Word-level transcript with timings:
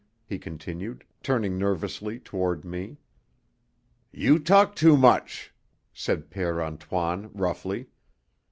he 0.25 0.39
continued, 0.39 1.03
turning 1.21 1.59
nervously 1.59 2.19
toward 2.19 2.65
me. 2.65 2.97
"You 4.11 4.39
talk 4.39 4.75
too 4.75 4.97
much," 4.97 5.53
said 5.93 6.31
Père 6.31 6.59
Antoine 6.59 7.29
roughly. 7.35 7.85